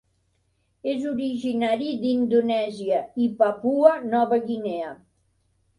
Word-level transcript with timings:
És 0.93 1.03
originari 1.09 1.91
d'Indonèsia 2.05 3.05
i 3.27 3.31
Papua 3.45 3.95
Nova 4.11 4.45
Guinea. 4.51 4.99